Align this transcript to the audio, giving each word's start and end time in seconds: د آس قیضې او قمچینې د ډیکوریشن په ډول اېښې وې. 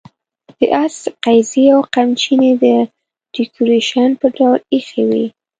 د 0.57 0.59
آس 0.83 0.97
قیضې 1.23 1.63
او 1.75 1.81
قمچینې 1.93 2.51
د 2.63 2.65
ډیکوریشن 3.33 4.09
په 4.19 4.27
ډول 4.37 4.59
اېښې 4.73 5.03
وې. 5.09 5.25